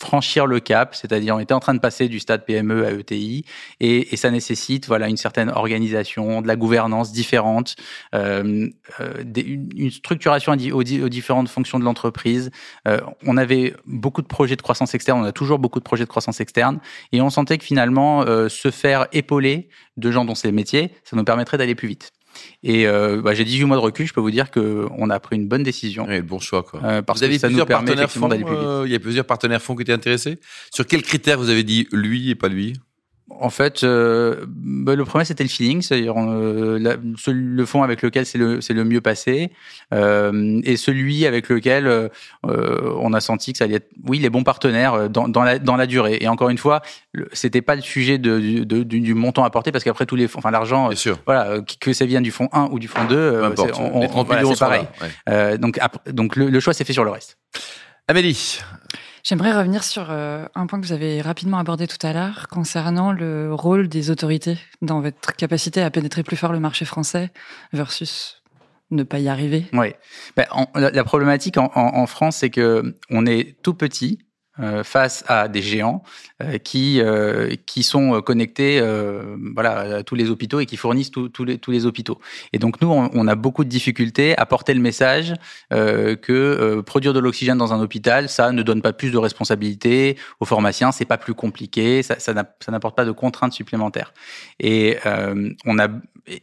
franchir 0.01 0.47
le 0.47 0.61
cap, 0.61 0.95
c'est-à-dire 0.95 1.37
on 1.37 1.41
était 1.41 1.55
en 1.55 1.61
train 1.61 1.75
de 1.75 1.81
passer 1.81 2.09
du 2.09 2.21
stade 2.21 2.45
PME 2.45 2.87
à 2.87 2.93
ETI, 2.93 3.45
et, 3.81 4.13
et 4.13 4.17
ça 4.17 4.31
nécessite 4.31 4.87
voilà 4.87 5.09
une 5.09 5.17
certaine 5.17 5.51
organisation, 5.51 6.41
de 6.43 6.47
la 6.47 6.57
gouvernance 6.57 7.13
différente, 7.13 7.77
euh, 8.15 8.69
euh 9.01 9.25
une, 9.37 9.91
structuration 9.91 10.53
aux, 10.53 10.83
différentes 10.83 11.49
fonctions 11.49 11.79
de 11.79 11.85
l'entreprise. 11.85 12.51
Euh, 12.87 13.01
on 13.27 13.37
avait 13.37 13.75
beaucoup 13.87 14.23
de 14.23 14.27
projets 14.27 14.57
de 14.57 14.63
croissance 14.63 14.95
externe, 14.95 15.21
on 15.21 15.25
a 15.25 15.33
toujours 15.33 15.59
beaucoup 15.59 15.79
de 15.79 15.85
projets 15.85 16.05
de 16.05 16.09
croissance 16.09 16.41
externe, 16.41 16.81
et 17.13 17.21
on 17.21 17.31
sentait 17.31 17.59
que 17.59 17.65
finalement 17.65 18.23
euh, 18.23 18.49
se 18.49 18.71
faire 18.71 19.07
épauler 19.13 19.69
de 19.97 20.11
gens 20.11 20.25
dont 20.25 20.35
c'est 20.35 20.49
le 20.49 20.55
métier, 20.55 20.93
ça 21.05 21.17
nous 21.17 21.25
permettrait 21.25 21.59
d'aller 21.59 21.75
plus 21.75 21.89
vite. 21.89 22.13
Et 22.63 22.87
euh, 22.87 23.21
bah, 23.23 23.35
j'ai 23.35 23.45
18 23.45 23.65
mois 23.65 23.77
de 23.77 23.83
recul, 23.83 24.07
je 24.07 24.13
peux 24.13 24.21
vous 24.21 24.31
dire 24.31 24.51
qu'on 24.51 25.11
a 25.11 25.21
pris 25.21 25.37
une 25.37 25.47
bonne 25.47 25.63
décision. 25.63 26.07
Oui, 26.09 26.21
bon 26.21 26.39
choix. 26.39 26.63
Quoi. 26.63 26.81
Euh, 26.85 27.03
parce 27.03 27.21
vous 27.21 27.25
avez 27.25 27.35
que 27.35 27.41
ça 27.41 27.49
nous 27.49 27.65
permet 27.65 27.95
d'aller 27.95 28.07
plus 28.07 28.21
vite. 28.21 28.47
Euh, 28.49 28.83
il 28.87 28.93
y 28.93 28.95
a 28.95 28.99
plusieurs 28.99 29.25
partenaires 29.25 29.63
fonds 29.63 29.77
qui 29.77 29.83
étaient 29.83 29.93
intéressés? 29.93 30.39
Sur 30.73 30.87
quels 30.87 31.03
critères 31.03 31.39
vous 31.39 31.51
avez 31.51 31.65
dit 31.65 31.87
lui 31.93 32.31
et 32.31 32.35
pas 32.35 32.49
lui? 32.49 32.75
En 33.41 33.51
fait, 33.51 33.85
euh, 33.85 34.45
bah, 34.49 34.95
le 34.95 35.05
premier 35.05 35.25
c'était 35.25 35.45
le 35.45 35.49
feeling, 35.49 35.83
c'est-à-dire 35.83 36.15
euh, 36.19 36.97
le 37.29 37.67
fond 37.67 37.83
avec 37.83 38.03
lequel 38.03 38.27
c'est 38.27 38.39
le 38.39 38.85
mieux 38.85 39.01
passé, 39.01 39.53
euh, 39.95 40.61
et 40.65 40.77
celui 40.77 41.27
avec 41.27 41.49
lequel 41.49 42.11
on 42.45 43.13
a 43.13 43.21
senti 43.21 43.53
que 43.53 43.59
ça 43.59 43.65
allait 43.65 43.77
être, 43.77 43.91
oui, 44.07 44.19
les 44.19 44.31
bons 44.31 44.43
partenaires 44.43 45.09
dans, 45.09 45.29
dans 45.29 45.43
la 45.43 45.59
dans 45.59 45.77
la 45.77 45.87
durée. 45.87 46.19
Et 46.21 46.29
encore 46.29 46.51
une 46.51 46.59
fois, 46.59 46.83
c'était 47.33 47.63
pas 47.63 47.75
le 47.75 47.83
sujet 47.83 48.19
de, 48.19 48.65
de, 48.65 48.83
du, 48.83 49.15
montant 49.15 49.45
apporté 49.45 49.73
parce 49.73 49.85
qu'après 49.85 50.07
tous 50.07 50.17
les 50.17 50.29
fonds, 50.29 50.39
enfin 50.39 50.51
l'argent, 50.51 50.91
voilà, 51.25 51.59
que 51.81 51.93
ça 51.93 52.07
vienne 52.07 52.23
du 52.23 52.31
fond 52.31 52.49
1 52.53 52.69
ou 52.73 52.79
du 52.79 52.89
fond 52.89 53.05
2, 53.05 53.55
c'est 53.57 54.59
pareil. 54.59 54.87
donc 55.59 55.79
donc 56.13 56.37
le, 56.37 56.51
le 56.51 56.61
choix 56.61 56.73
s'est 56.73 56.85
fait 56.85 56.93
sur 56.93 57.05
le 57.05 57.11
reste. 57.11 57.39
Amélie, 58.09 58.61
J'aimerais 59.29 59.53
revenir 59.53 59.85
sur 59.85 60.07
euh, 60.09 60.47
un 60.55 60.67
point 60.67 60.81
que 60.81 60.87
vous 60.87 60.95
avez 60.95 61.21
rapidement 61.21 61.59
abordé 61.59 61.87
tout 61.87 61.99
à 62.07 62.15
l'heure 62.15 62.49
concernant 62.49 63.13
le 63.13 63.53
rôle 63.53 63.87
des 63.87 64.11
autorités 64.11 64.57
dans 64.81 65.03
votre 65.03 65.37
capacité 65.37 65.83
à 65.83 65.91
pénétrer 65.91 66.23
plus 66.23 66.39
fort 66.39 66.51
le 66.51 66.61
marché 66.61 66.87
français 66.87 67.31
versus 67.75 68.43
ne 68.91 69.03
pas 69.03 69.19
y 69.19 69.29
arriver. 69.29 69.67
Oui. 69.75 69.93
Ben, 70.35 70.47
la, 70.75 71.05
problématique 71.05 71.59
en, 71.59 71.71
en 71.75 72.07
France, 72.07 72.37
c'est 72.37 72.49
que 72.49 72.97
on 73.11 73.27
est 73.27 73.61
tout 73.63 73.75
petit 73.75 74.19
face 74.83 75.25
à 75.29 75.49
des 75.49 75.63
géants 75.63 76.03
euh, 76.43 76.59
qui 76.59 77.01
euh, 77.01 77.55
qui 77.67 77.83
sont 77.83 78.21
connectés 78.23 78.81
voilà 79.55 79.99
à 79.99 80.03
tous 80.03 80.15
les 80.15 80.31
hôpitaux 80.31 80.61
et 80.61 80.67
qui 80.67 80.77
fournissent 80.77 81.11
tous 81.11 81.45
les 81.45 81.59
tous 81.59 81.71
les 81.71 81.87
hôpitaux. 81.87 82.21
Et 82.53 82.59
donc 82.59 82.81
nous 82.81 82.89
on, 82.89 83.29
a 83.29 83.35
beaucoup 83.35 83.65
de 83.65 83.69
difficultés 83.69 84.37
à 84.39 84.47
porter 84.47 84.75
le 84.75 84.81
message 84.81 85.35
que 85.71 86.81
produire 86.81 87.13
de 87.13 87.19
l'oxygène 87.19 87.59
dans 87.59 87.73
un 87.73 87.81
hôpital 87.81 88.29
ça 88.29 88.53
ne 88.53 88.63
donne 88.63 88.83
pas 88.83 88.93
plus 88.93 89.11
de 89.11 89.19
responsabilités 89.19 90.17
aux 90.41 90.45
pharmaciens, 90.45 90.93
c'est 90.93 91.05
pas 91.05 91.19
plus 91.19 91.35
compliqué, 91.35 92.03
ça 92.03 92.19
ça 92.19 92.33
n'apporte 92.35 92.97
pas 92.97 93.05
de 93.05 93.13
contraintes 93.13 93.53
supplémentaires. 93.53 94.13
Et 94.61 94.97
on 95.65 95.79
a 95.79 95.89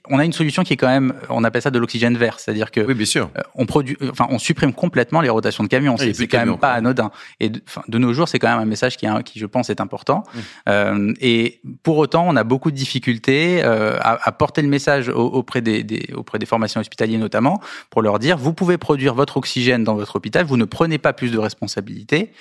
on 0.10 0.20
a 0.20 0.25
une 0.25 0.34
solution 0.34 0.63
qui 0.63 0.74
est 0.74 0.77
quand 0.77 0.88
même, 0.88 1.13
on 1.29 1.44
appelle 1.44 1.62
ça 1.62 1.72
de 1.72 1.79
l'oxygène 1.79 2.17
vert, 2.17 2.39
c'est-à-dire 2.39 2.72
que 2.72 2.82
oui, 2.82 2.94
bien 2.94 3.05
sûr. 3.05 3.29
Euh, 3.38 3.41
on 3.55 3.65
produit, 3.65 3.98
enfin, 4.10 4.27
on 4.29 4.39
supprime 4.39 4.74
complètement 4.74 5.22
les 5.22 5.29
rotations 5.29 5.63
de 5.63 5.70
camions. 5.70 5.98
c'est 5.98 6.27
quand 6.27 6.46
même 6.46 6.58
pas 6.58 6.74
anodin. 6.74 7.12
Et 7.39 7.50
de, 7.50 7.62
de, 7.88 7.98
nos 7.98 8.13
jours, 8.13 8.27
c'est 8.27 8.39
quand 8.39 8.50
même 8.50 8.60
un 8.60 8.65
message 8.65 8.98
qui, 8.98 9.08
qui 9.25 9.39
je 9.39 9.46
pense, 9.46 9.70
est 9.70 9.82
important. 9.82 10.24
Euh, 10.67 11.13
et 11.22 11.62
pour 11.84 11.98
autant, 11.98 12.25
on 12.27 12.36
a 12.36 12.44
beaucoup 12.44 12.72
de 12.72 12.75
difficultés 12.75 13.63
euh, 13.63 13.98
à, 14.00 14.27
à, 14.27 14.32
porter 14.32 14.62
le 14.62 14.67
message 14.67 15.10
auprès 15.10 15.62
des, 15.62 15.84
des, 15.84 16.10
auprès 16.13 16.39
des 16.39 16.46
formations 16.46 16.82
hospitalières 16.82 17.20
notamment, 17.20 17.62
pour 17.89 18.01
leur 18.01 18.20
dire 18.20 18.38
vous 18.38 18.53
pouvez 18.53 18.77
produire 18.77 19.13
votre 19.13 19.38
oxygène 19.38 19.84
dans 19.84 19.96
votre 19.96 20.15
hôpital, 20.15 20.46
vous 20.46 20.58
ne 20.58 20.65
prenez 20.65 20.98
pas 20.98 21.13
plus 21.13 21.32
de 21.32 21.38
responsabilités. 21.38 22.32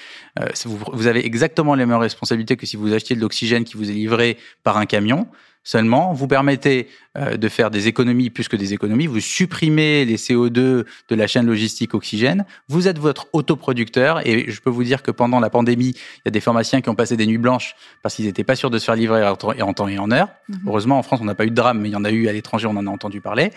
Euh, 0.41 0.47
vous, 0.65 0.79
vous 0.93 1.07
avez 1.07 1.25
exactement 1.25 1.75
les 1.75 1.87
mêmes 1.87 1.99
responsabilités 1.99 2.57
que 2.57 2.67
si 2.67 2.77
vous 2.77 2.93
achetiez 2.93 3.17
de 3.17 3.21
l'oxygène 3.21 3.65
qui 3.65 3.77
vous 3.77 3.91
est 3.91 3.95
livré 3.95 4.39
par 4.63 4.79
un 4.79 4.87
camion. 4.87 5.27
Seulement, 5.65 6.13
vous 6.13 6.29
permettez 6.29 6.89
euh, 7.17 7.39
de 7.39 7.49
faire 7.49 7.71
des 7.71 7.89
économies 7.89 8.29
plus 8.29 8.49
que 8.49 8.57
des 8.57 8.75
économies. 8.75 9.07
Vous 9.07 9.21
supprimez 9.21 10.05
les 10.05 10.17
CO2 10.17 10.51
de 10.51 10.87
la 11.11 11.27
chaîne 11.27 11.47
logistique 11.47 11.95
oxygène. 11.95 12.45
Vous 12.69 12.87
êtes 12.87 12.99
votre 12.99 13.29
autoproducteur. 13.33 14.27
Et 14.27 14.51
je 14.51 14.61
peux 14.61 14.69
vous 14.69 14.85
dire 14.85 15.03
que 15.03 15.11
pendant 15.11 15.41
la 15.41 15.49
pandémie, 15.49 15.91
il 15.91 16.23
y 16.27 16.29
a 16.29 16.31
des 16.31 16.41
pharmaciens 16.41 16.83
qui 16.83 16.91
ont 16.91 16.95
passé 16.95 17.17
des 17.17 17.27
nuits 17.27 17.39
blanches 17.39 17.77
parce 18.03 18.15
qu'ils 18.15 18.27
n'étaient 18.27 18.45
pas 18.45 18.57
sûrs 18.57 18.69
de 18.69 18.79
se 18.79 18.85
faire 18.85 18.95
livrer 18.95 19.27
en 19.27 19.37
temps 19.73 19.89
et 19.89 19.99
en 19.99 20.11
heure. 20.11 20.29
Mhm. 20.49 20.59
Heureusement, 20.67 20.99
en 20.99 21.03
France, 21.03 21.21
on 21.23 21.25
n'a 21.25 21.35
pas 21.35 21.47
eu 21.47 21.51
de 21.51 21.55
drame, 21.55 21.81
mais 21.81 21.89
il 21.89 21.93
y 21.93 21.97
en 21.97 22.05
a 22.05 22.11
eu 22.11 22.29
à 22.29 22.33
l'étranger, 22.33 22.67
on 22.67 22.77
en 22.77 22.87
a 22.87 22.91
entendu 22.91 23.23
parler. 23.23 23.51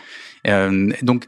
Euh, 0.48 0.90
donc, 1.02 1.28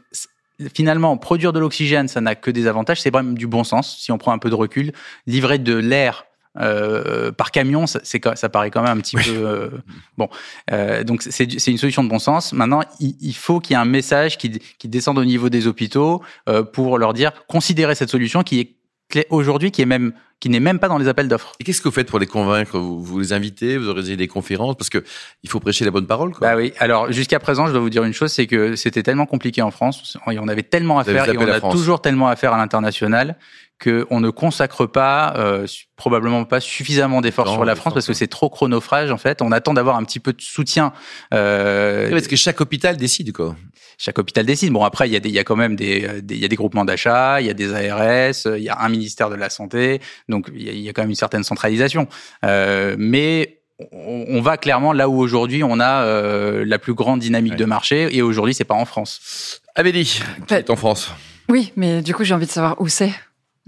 finalement, 0.74 1.16
produire 1.18 1.52
de 1.52 1.58
l'oxygène, 1.58 2.08
ça 2.08 2.22
n'a 2.22 2.34
que 2.34 2.50
des 2.50 2.66
avantages. 2.66 3.02
C'est 3.02 3.10
vraiment 3.10 3.32
du 3.32 3.46
bon 3.46 3.64
sens. 3.64 3.98
Si 3.98 4.12
on 4.12 4.18
prend 4.18 4.32
un 4.32 4.38
peu 4.38 4.48
de 4.48 4.54
recul, 4.54 4.92
livrer 5.26 5.58
de 5.58 5.74
l'air 5.74 6.24
euh, 6.58 7.30
par 7.30 7.50
camion, 7.52 7.86
ça, 7.86 8.00
ça 8.02 8.48
paraît 8.48 8.70
quand 8.70 8.82
même 8.82 8.98
un 8.98 9.00
petit 9.00 9.16
peu 9.16 9.30
euh, 9.30 9.68
bon. 10.16 10.28
Euh, 10.72 11.04
donc 11.04 11.22
c'est 11.22 11.44
une 11.44 11.78
solution 11.78 12.02
de 12.02 12.08
bon 12.08 12.18
sens. 12.18 12.52
Maintenant, 12.52 12.82
il, 12.98 13.34
faut 13.34 13.60
qu'il 13.60 13.74
y 13.74 13.78
ait 13.78 13.82
un 13.82 13.84
message 13.84 14.36
qui, 14.36 14.58
qui 14.78 14.88
descende 14.88 15.18
au 15.18 15.24
niveau 15.24 15.48
des 15.48 15.66
hôpitaux 15.66 16.22
euh, 16.48 16.62
pour 16.62 16.98
leur 16.98 17.12
dire 17.12 17.32
considérez 17.46 17.94
cette 17.94 18.10
solution 18.10 18.42
qui 18.42 18.60
est 18.60 19.26
aujourd'hui 19.30 19.70
qui 19.70 19.82
est 19.82 19.86
même 19.86 20.12
qui 20.38 20.48
n'est 20.48 20.60
même 20.60 20.78
pas 20.78 20.88
dans 20.88 20.96
les 20.96 21.06
appels 21.06 21.28
d'offres. 21.28 21.52
Et 21.60 21.64
qu'est-ce 21.64 21.82
que 21.82 21.88
vous 21.88 21.94
faites 21.94 22.08
pour 22.08 22.18
les 22.18 22.26
convaincre? 22.26 22.78
Vous, 22.78 23.02
vous, 23.02 23.18
les 23.20 23.34
invitez, 23.34 23.76
vous 23.76 23.88
organisez 23.88 24.16
des 24.16 24.26
conférences? 24.26 24.74
Parce 24.74 24.88
que 24.88 25.04
il 25.42 25.50
faut 25.50 25.60
prêcher 25.60 25.84
la 25.84 25.90
bonne 25.90 26.06
parole. 26.06 26.32
Quoi. 26.32 26.48
Bah 26.48 26.56
oui. 26.56 26.72
Alors 26.78 27.12
jusqu'à 27.12 27.38
présent, 27.38 27.66
je 27.66 27.72
dois 27.72 27.80
vous 27.80 27.90
dire 27.90 28.04
une 28.04 28.14
chose, 28.14 28.32
c'est 28.32 28.46
que 28.46 28.74
c'était 28.74 29.02
tellement 29.02 29.26
compliqué 29.26 29.60
en 29.60 29.70
France, 29.70 30.16
on 30.26 30.48
avait 30.48 30.62
tellement 30.62 30.98
à 30.98 31.04
faire 31.04 31.28
et 31.28 31.36
on 31.36 31.46
a 31.46 31.60
toujours 31.60 32.00
tellement 32.00 32.28
à 32.28 32.36
faire 32.36 32.54
à 32.54 32.56
l'international 32.56 33.36
qu'on 33.82 34.20
ne 34.20 34.30
consacre 34.30 34.86
pas, 34.86 35.34
euh, 35.36 35.66
probablement 35.96 36.44
pas 36.44 36.60
suffisamment 36.60 37.20
d'efforts 37.20 37.48
sur 37.48 37.64
la 37.64 37.74
France 37.74 37.94
parce 37.94 38.06
que 38.06 38.12
c'est 38.12 38.26
trop 38.26 38.50
chronophage 38.50 39.10
en 39.10 39.16
fait. 39.16 39.40
On 39.42 39.52
attend 39.52 39.74
d'avoir 39.74 39.96
un 39.96 40.04
petit 40.04 40.20
peu 40.20 40.32
de 40.32 40.42
soutien. 40.42 40.92
Euh, 41.32 42.10
parce 42.10 42.28
que 42.28 42.36
chaque 42.36 42.60
hôpital 42.60 42.96
décide 42.96 43.32
quoi. 43.32 43.56
Chaque 43.96 44.18
hôpital 44.18 44.44
décide. 44.44 44.72
Bon 44.72 44.84
après 44.84 45.08
il 45.08 45.12
y 45.12 45.16
a 45.16 45.20
des, 45.20 45.30
il 45.30 45.34
y 45.34 45.38
a 45.38 45.44
quand 45.44 45.56
même 45.56 45.76
des, 45.76 46.06
il 46.28 46.38
y 46.38 46.44
a 46.44 46.48
des 46.48 46.56
groupements 46.56 46.84
d'achat, 46.84 47.40
il 47.40 47.46
y 47.46 47.50
a 47.50 47.54
des 47.54 47.72
ARS, 47.72 48.56
il 48.56 48.62
y 48.62 48.68
a 48.68 48.78
un 48.78 48.88
ministère 48.88 49.30
de 49.30 49.36
la 49.36 49.48
santé, 49.48 50.00
donc 50.28 50.50
il 50.54 50.62
y 50.62 50.68
a, 50.68 50.72
il 50.72 50.80
y 50.80 50.88
a 50.88 50.92
quand 50.92 51.02
même 51.02 51.10
une 51.10 51.16
certaine 51.16 51.44
centralisation. 51.44 52.06
Euh, 52.44 52.96
mais 52.98 53.60
on 53.92 54.42
va 54.42 54.56
clairement 54.56 54.92
là 54.92 55.08
où 55.08 55.18
aujourd'hui 55.18 55.64
on 55.64 55.80
a 55.80 56.02
euh, 56.02 56.64
la 56.66 56.78
plus 56.78 56.94
grande 56.94 57.20
dynamique 57.20 57.56
de 57.56 57.64
marché 57.64 58.14
et 58.14 58.20
aujourd'hui 58.20 58.52
c'est 58.52 58.64
pas 58.64 58.74
en 58.74 58.84
France. 58.84 59.62
Amélie, 59.74 60.20
qui 60.46 60.54
est 60.54 60.68
en 60.68 60.76
France. 60.76 61.10
Oui, 61.48 61.72
mais 61.76 62.02
du 62.02 62.14
coup 62.14 62.24
j'ai 62.24 62.34
envie 62.34 62.46
de 62.46 62.50
savoir 62.50 62.80
où 62.80 62.88
c'est. 62.88 63.12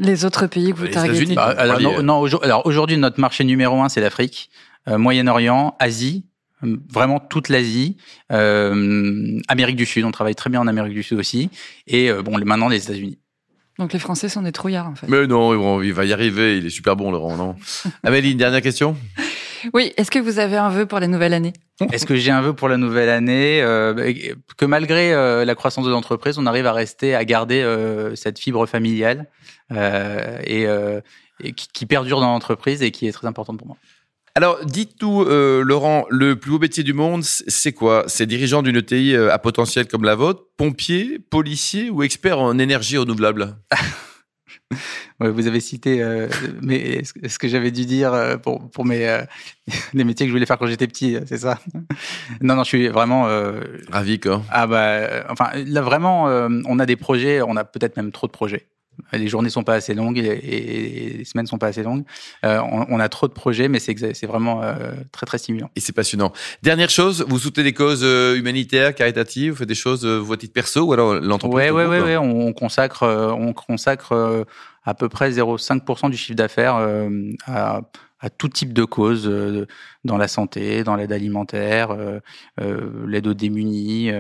Les 0.02 0.25
autres 0.25 0.47
pays 0.47 0.73
que 0.73 0.78
vous 0.78 0.88
targetez 0.88 1.35
bah, 1.35 1.54
Alors, 1.56 2.02
non, 2.02 2.25
alors 2.42 2.66
aujourd'hui, 2.66 2.97
notre 2.97 3.21
marché 3.21 3.44
numéro 3.44 3.80
un, 3.80 3.88
c'est 3.88 4.00
l'Afrique, 4.00 4.50
euh, 4.88 4.99
Moyen-Orient, 4.99 5.76
Asie, 5.78 6.25
euh, 6.64 6.76
vraiment 6.90 7.21
toute 7.21 7.49
l'Asie, 7.49 7.97
euh, 8.30 9.40
Amérique 9.49 9.76
du 9.76 9.87
Sud, 9.87 10.04
on 10.04 10.11
travaille 10.11 10.35
très 10.35 10.50
bien 10.50 10.61
en 10.61 10.66
Amérique 10.66 10.94
du 10.94 11.02
Sud 11.02 11.18
aussi, 11.18 11.50
et 11.87 12.11
euh, 12.11 12.23
bon, 12.23 12.38
maintenant 12.44 12.68
les 12.68 12.82
États-Unis. 12.85 13.18
Donc 13.78 13.92
les 13.92 13.99
Français 13.99 14.28
sont 14.28 14.42
des 14.42 14.52
trouillards 14.52 14.88
en 14.88 14.94
fait. 14.94 15.09
Mais 15.09 15.26
non, 15.26 15.82
il 15.82 15.92
va 15.92 16.04
y 16.04 16.12
arriver, 16.12 16.59
il 16.59 16.66
est 16.66 16.71
super 16.71 16.94
bon 16.94 17.11
Laurent, 17.11 17.37
non? 17.37 17.56
Amélie, 18.02 18.32
une 18.32 18.38
dernière 18.38 18.62
question? 18.62 18.97
Oui, 19.73 19.92
est-ce 19.97 20.11
que 20.11 20.19
vous 20.19 20.38
avez 20.38 20.57
un 20.57 20.69
vœu 20.69 20.87
pour 20.87 21.00
la 21.00 21.07
nouvelle 21.07 21.35
année? 21.35 21.52
Est-ce 21.92 22.07
que 22.07 22.16
j'ai 22.16 22.31
un 22.31 22.42
vœu 22.42 22.52
pour 22.52 22.69
la 22.69 22.76
nouvelle 22.76 23.09
année? 23.09 23.61
Euh, 23.62 24.12
Que 24.57 24.64
malgré 24.64 25.12
euh, 25.12 25.45
la 25.45 25.54
croissance 25.54 25.85
de 25.85 25.90
l'entreprise, 25.90 26.38
on 26.38 26.47
arrive 26.47 26.66
à 26.66 26.73
rester, 26.73 27.14
à 27.14 27.25
garder 27.25 27.62
euh, 27.62 28.14
cette 28.14 28.38
fibre 28.38 28.66
familiale 28.66 29.26
euh, 29.73 30.38
et, 30.45 30.66
euh, 30.66 31.00
et 31.42 31.52
qui, 31.52 31.69
qui, 31.73 31.87
perdure 31.87 32.21
dans 32.21 32.28
l'entreprise 32.33 32.83
et 32.83 32.90
qui 32.90 33.07
est 33.07 33.12
très 33.12 33.26
importante 33.26 33.59
pour 33.59 33.66
moi. 33.66 33.76
Alors, 34.35 34.64
dites-nous, 34.64 35.23
euh, 35.25 35.62
Laurent, 35.62 36.07
le 36.09 36.37
plus 36.37 36.52
beau 36.52 36.59
métier 36.59 36.83
du 36.83 36.95
monde, 36.95 37.23
c'est 37.23 37.73
quoi? 37.73 38.04
C'est 38.07 38.26
dirigeant 38.26 38.62
d'une 38.62 38.76
ETI 38.76 39.14
à 39.16 39.38
potentiel 39.38 39.87
comme 39.88 40.04
la 40.04 40.14
vôtre, 40.14 40.45
pompier, 40.57 41.19
policier 41.19 41.90
ou 41.90 42.02
expert 42.02 42.38
en 42.38 42.59
énergie 42.59 42.97
renouvelable? 42.97 43.57
vous 45.21 45.47
avez 45.47 45.61
cité 45.61 46.02
euh, 46.02 46.29
mais 46.62 47.02
ce 47.05 47.38
que 47.38 47.49
j'avais 47.49 47.71
dû 47.71 47.87
dire 47.87 48.12
euh, 48.12 48.37
pour, 48.37 48.69
pour 48.71 48.85
mes 48.85 49.09
euh, 49.09 49.23
les 49.95 50.05
métiers 50.05 50.26
que 50.26 50.31
je 50.31 50.35
voulais 50.35 50.47
faire 50.47 50.59
quand 50.59 50.67
j'étais 50.67 50.87
petit, 50.87 51.17
c'est 51.26 51.38
ça? 51.38 51.59
Non, 52.41 52.57
non, 52.57 52.64
je 52.64 52.69
suis 52.69 52.88
vraiment 52.88 53.29
euh, 53.29 53.61
ravi 53.91 54.19
quoi. 54.19 54.43
Ah 54.50 54.67
bah, 54.67 55.25
enfin 55.29 55.50
là 55.55 55.81
vraiment, 55.83 56.25
on 56.25 56.79
a 56.79 56.87
des 56.87 56.97
projets, 56.97 57.43
on 57.43 57.57
a 57.57 57.64
peut-être 57.64 57.97
même 57.97 58.12
trop 58.12 58.26
de 58.26 58.33
projets. 58.33 58.67
Les 59.12 59.28
journées 59.28 59.50
sont 59.50 59.64
pas 59.64 59.75
assez 59.75 59.94
longues 59.94 60.18
et, 60.18 61.16
les 61.18 61.25
semaines 61.25 61.46
sont 61.46 61.58
pas 61.58 61.68
assez 61.68 61.82
longues. 61.82 62.04
Euh, 62.44 62.61
on, 62.61 62.87
on, 62.88 63.00
a 63.00 63.08
trop 63.08 63.28
de 63.28 63.32
projets, 63.32 63.68
mais 63.68 63.78
c'est 63.78 64.26
vraiment 64.26 64.62
euh, 64.62 64.92
très 65.12 65.26
très 65.26 65.38
stimulant. 65.38 65.70
Et 65.76 65.80
c'est 65.80 65.92
passionnant. 65.92 66.32
Dernière 66.62 66.90
chose, 66.90 67.25
vous 67.28 67.38
soutenez 67.38 67.64
des 67.64 67.72
causes 67.72 68.02
humanitaires, 68.02 68.94
caritatives, 68.94 69.52
vous 69.52 69.58
faites 69.58 69.68
des 69.68 69.75
choses 69.75 70.06
vous 70.06 70.32
à 70.32 70.37
titre 70.37 70.52
perso 70.52 70.82
ou 70.82 70.92
alors 70.92 71.14
l'entreprise 71.14 71.56
Ouais, 71.56 71.70
ouais, 71.70 71.87
ouais, 71.87 72.00
ouais, 72.00 72.16
on 72.16 72.52
consacre, 72.52 73.06
on 73.38 73.52
consacre 73.52 74.46
à 74.84 74.94
peu 74.94 75.08
près 75.08 75.30
0,5% 75.30 76.11
du 76.11 76.16
chiffre 76.16 76.37
d'affaires 76.37 76.76
euh, 76.76 77.32
à, 77.46 77.82
à, 78.20 78.30
tout 78.30 78.49
type 78.49 78.72
de 78.72 78.84
causes 78.84 79.28
euh, 79.28 79.66
dans 80.04 80.16
la 80.16 80.28
santé, 80.28 80.84
dans 80.84 80.96
l'aide 80.96 81.12
alimentaire, 81.12 81.90
euh, 81.90 82.20
l'aide 83.06 83.26
aux 83.26 83.34
démunis. 83.34 84.11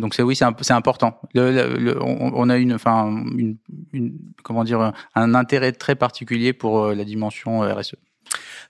Donc 0.00 0.14
c'est 0.14 0.22
oui, 0.22 0.36
c'est 0.36 0.72
important. 0.72 1.20
On, 1.34 2.48
a 2.48 2.56
une, 2.56 2.74
enfin, 2.74 3.24
une, 3.36 3.56
une, 3.92 4.18
comment 4.42 4.64
dire, 4.64 4.92
un 5.14 5.34
intérêt 5.34 5.72
très 5.72 5.94
particulier 5.94 6.52
pour 6.52 6.88
la 6.88 7.04
dimension 7.04 7.60
RSE. 7.60 7.96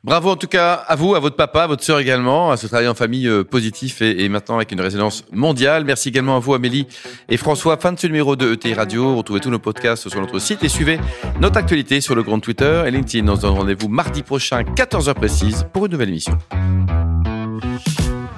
Bravo 0.05 0.31
en 0.31 0.37
tout 0.37 0.47
cas 0.47 0.75
à 0.75 0.95
vous, 0.95 1.15
à 1.15 1.21
votre 1.21 1.37
papa, 1.37 1.65
à 1.65 1.67
votre 1.67 1.83
sœur 1.83 1.99
également, 1.99 2.51
à 2.51 2.57
ce 2.57 2.67
travail 2.67 2.87
en 2.89 2.95
famille 2.95 3.27
euh, 3.27 3.45
positif 3.45 4.03
et, 4.03 4.29
maintenant 4.29 4.57
avec 4.57 4.71
une 4.73 4.81
résonance 4.81 5.25
mondiale. 5.33 5.85
Merci 5.85 6.11
également 6.11 6.37
à 6.37 6.39
vous 6.39 6.55
Amélie 6.55 6.87
et 7.29 7.37
François. 7.37 7.77
Fin 7.77 7.93
de 7.93 7.99
ce 7.99 8.07
numéro 8.07 8.37
de 8.37 8.53
ETI 8.53 8.75
Radio. 8.75 9.17
Retrouvez 9.17 9.41
tous 9.41 9.51
nos 9.51 9.59
podcasts 9.59 10.09
sur 10.09 10.21
notre 10.21 10.39
site 10.39 10.63
et 10.63 10.69
suivez 10.69 11.01
notre 11.41 11.57
actualité 11.57 12.01
sur 12.01 12.15
le 12.15 12.23
compte 12.23 12.43
Twitter 12.43 12.85
et 12.87 12.91
LinkedIn. 12.91 13.27
On 13.29 13.37
se 13.37 13.43
donne 13.43 13.55
rendez-vous 13.55 13.89
mardi 13.89 14.23
prochain, 14.23 14.63
14h 14.63 15.15
précise, 15.15 15.67
pour 15.73 15.87
une 15.87 15.93
nouvelle 15.93 16.11
émission. 16.11 16.39